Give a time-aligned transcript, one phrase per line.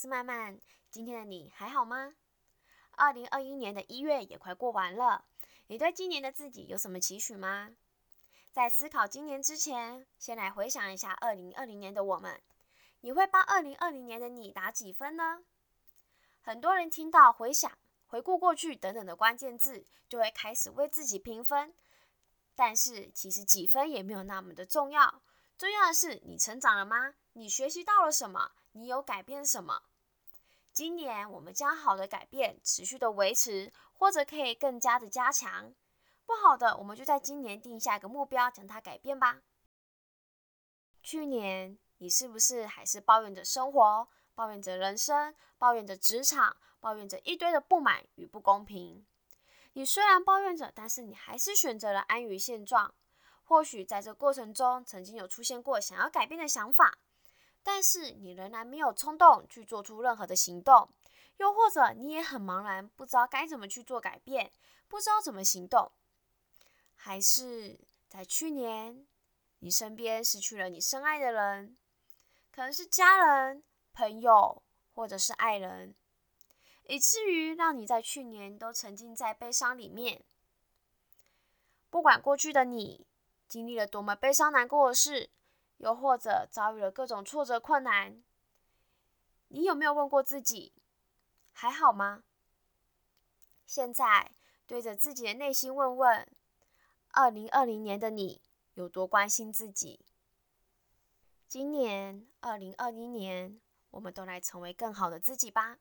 [0.00, 0.58] 是曼曼。
[0.90, 2.14] 今天的你还好吗？
[2.92, 5.26] 二零二一年的一月也快过完了，
[5.66, 7.72] 你对今年的自己有什么期许吗？
[8.50, 12.40] 在思考今年之前，先来回想一下二零二零年的我们，
[13.02, 15.42] 你会帮二零二零年的你打几分呢？
[16.40, 17.70] 很多人听到回想、
[18.06, 21.74] 回顾过去等等的关键字，就会开始为自己评分。
[22.54, 25.20] 但是其实几分也没有那么的重要，
[25.58, 27.16] 重要的是你成长了吗？
[27.34, 28.52] 你学习到了什么？
[28.72, 29.82] 你有改变什么？
[30.72, 35.74] 今年我们将好的改变持续的维持，或者可以更加的加强。
[36.24, 39.40] 不好的，我们就在今年定下一个目标，将它改变吧。
[41.02, 49.04] 去年你是不是还是抱怨着生活，抱怨着人生，抱怨着职场，抱怨着一堆的不满与不公平？
[49.72, 52.94] 你虽然抱怨着，但是你还是选择了安于现状。
[53.42, 56.98] 或许在这过程中，曾经有出现过想要改变的想法，
[57.62, 60.88] 但是你仍然没有冲动去做出任何的行动。
[61.36, 64.52] 又或者你也很茫然，不知道该怎么去做改变，
[64.88, 65.90] 不知道怎么行动。
[66.94, 69.06] 还是在去年，
[69.60, 71.78] 你身边失去了你深爱的人，
[72.52, 73.62] 可能是家人、
[73.94, 75.94] 朋友，或者是爱人。
[76.86, 80.22] 以至于让你在去年都沉浸在悲伤里面。
[81.88, 83.06] 不管过去的你
[83.48, 85.30] 经历了多么悲伤难过的事，
[85.80, 88.22] 又或者遭遇了各种挫折困难，
[89.48, 90.74] 你有没有问过自己，
[91.52, 92.22] 还好吗？
[93.66, 94.30] 现在
[94.66, 96.28] 对着自己的内心问问：
[97.12, 98.42] 二零二零年的你
[98.74, 100.04] 有多关心自己？
[101.48, 103.58] 今年二零二一年，
[103.90, 105.78] 我们都来成为更好的自己吧。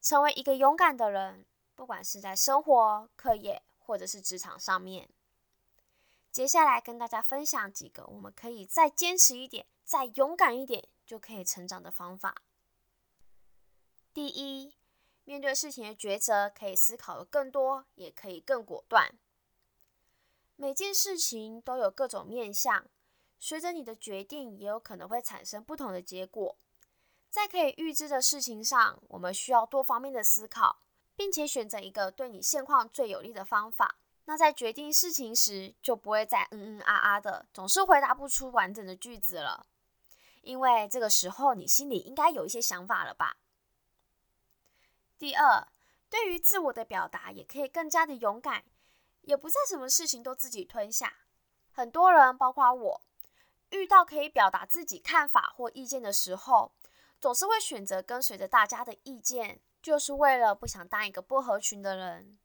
[0.00, 1.44] 成为一个勇敢的人，
[1.74, 5.10] 不管是在生活、课业或者是职场上面。
[6.32, 12.42] 接下来跟大家分享几个我们可以再坚持一点、再勇敢一点就可以成长的方法。
[14.14, 14.74] 第一，
[15.24, 19.14] 面对事情的抉择，可以思考的更多，也可以更果断。
[20.56, 22.86] 每件事情都有各种面向，
[23.38, 26.56] 随着你的决定，也有可能会产生不同的结果。
[27.28, 30.80] 在可以预知的事情上，我们需要多方面的思考，
[31.14, 33.98] 并且选择一个对你现况最有利的方法。
[34.32, 39.66] 那在决定事情时，就不会再嗯嗯啊啊的，总是回答不出完整的句子了。
[40.40, 43.36] 因为这个时候，你心里应该有一些想法了吧？
[45.18, 45.68] 第二，
[46.08, 48.64] 对于自我的表达，也可以更加的勇敢，
[49.20, 51.12] 也不再什么事情都自己吞下。
[51.70, 53.02] 很多人，包括我，
[53.68, 56.72] 遇到可以表达自己看法或意见的时候，
[57.20, 62.38] 总是会选择跟随着大家的意见，就是为了不想当一个不合群的人。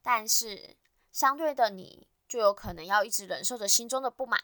[0.00, 0.76] 但是
[1.14, 4.42] 相对的，你就有可能要一直忍受着心中的不满，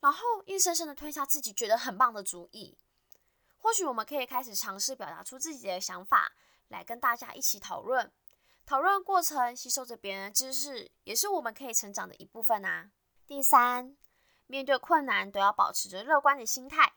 [0.00, 2.76] 然后硬生生的推下自己觉得很棒的主意。
[3.56, 6.32] 或许我们可以开始尝试表达出自己的想法，
[6.68, 8.12] 来跟大家一起讨论。
[8.66, 12.90] 讨论过程吸收着别人的知识，也是我们可以成长的一部分啊。
[13.26, 13.96] 第三，
[14.46, 16.92] 面对困难都要保持着乐观的心态。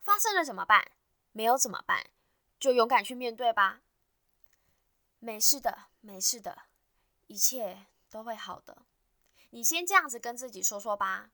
[0.00, 0.90] 发生了怎么办？
[1.32, 2.06] 没有怎么办，
[2.58, 3.82] 就勇敢去面对吧。
[5.18, 6.62] 没事的，没事的，
[7.30, 8.82] 一切都会好的。
[9.50, 11.30] 你先这样子跟自己说说吧。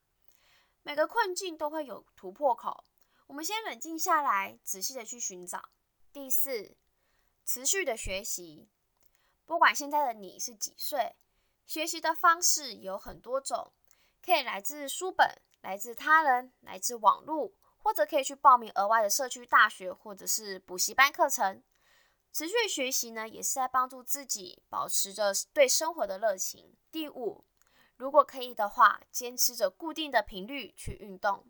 [0.82, 2.84] 每个困境都会有突破口，
[3.28, 5.70] 我们先冷静下来，仔细的去寻找。
[6.12, 6.76] 第四，
[7.46, 8.68] 持续的学习。
[9.46, 11.16] 不管现在的你是几岁，
[11.64, 13.72] 学习的方式有很多种，
[14.22, 17.52] 可以来自书本，来自他人，来自网络。
[17.78, 21.62] 或者可以去报名额外的社区大学或者是补习班课程。
[22.36, 26.76] 持续学习呢，也是在帮助自己保持着对生活的热情。
[26.92, 27.46] 第五，
[27.96, 31.46] 如果可以的话，坚持着固定的频率去运动，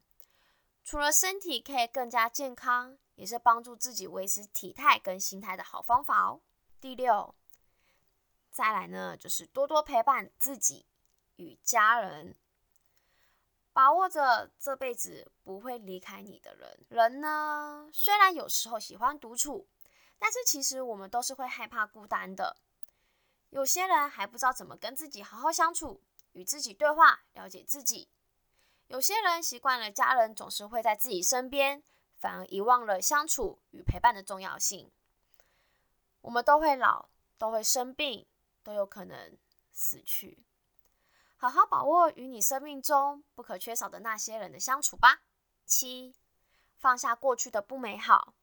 [0.85, 6.41] 除了身体可以更加健康，也是帮助自己维持体态跟心态的好方法哦。
[6.81, 7.35] 第六，
[8.53, 10.87] 再来呢，就是多多陪伴自己
[11.35, 12.37] 与家人。
[13.73, 16.87] 把握着这辈子不会离开你的人。
[16.91, 19.67] 人呢，虽然有时候喜欢独处，
[20.19, 22.57] 但是其实我们都是会害怕孤单的。
[23.51, 26.01] 有些人还不知道怎么跟自己好好相处，
[26.33, 28.09] 与自己对话，了解自己。
[28.89, 31.83] 有些人习惯了家人总是会在自己身边，
[32.19, 34.91] 反而遗忘了相处与陪伴的重要性。
[36.23, 37.09] 我们都会老，
[37.39, 38.27] 都会生病，
[38.63, 39.37] 都有可能
[39.73, 40.45] 死去。
[41.37, 45.23] 好好把握与你生命中不可缺少的那些人的相处吧。
[45.65, 46.15] 七，
[46.79, 48.35] 放下过去的不美好，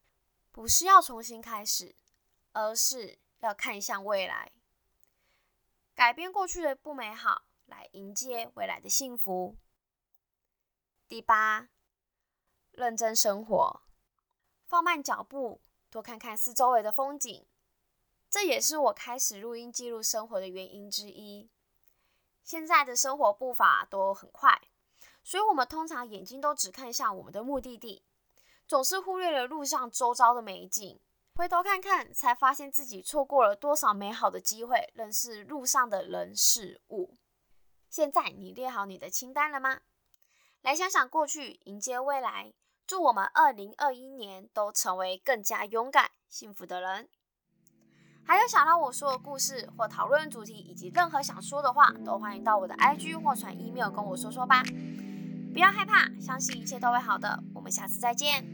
[0.53, 1.95] 不是要重新开始，
[2.51, 4.51] 而是要看向未来，
[5.95, 9.57] 改变过去的不美好，来迎接未来的幸福。
[11.07, 11.69] 第八，
[12.71, 13.81] 认真生活，
[14.67, 15.59] 放慢脚步，
[15.89, 17.47] 多看看四周围的风景。
[18.29, 21.49] 这也是我开始录音记录生活的原因之一。
[22.43, 24.61] 现在的生活步伐都很快，
[25.23, 28.03] 所以我们通常眼睛都只看向我们的目的地，
[28.73, 30.99] 总是忽略了路上周遭的美景。
[31.35, 37.13] 回头看看，才发现自己错过了多少美好的机会，认识路上的人事物。
[37.87, 39.81] 现在你列好你的清单了吗？
[40.63, 42.51] 来想想过去，迎接未来。
[42.87, 47.07] 祝我们二零二一年都成为更加勇敢、幸福的人。
[48.25, 54.63] 还有想让我说的故事或讨论主题，以及任何想说的话，都欢迎到我的 IG 或传 email 跟我说说吧。
[55.53, 57.43] 不要害怕，相信一切都会好的。
[57.53, 58.52] 我们下次再见。